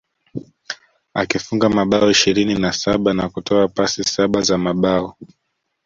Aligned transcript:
Akifunga 1.13 1.69
mabao 1.69 2.11
ishirini 2.11 2.55
na 2.55 2.73
saba 2.73 3.13
na 3.13 3.29
kutoa 3.29 3.67
pasi 3.67 4.03
saba 4.03 4.41
za 4.41 4.57
mabao 4.57 5.15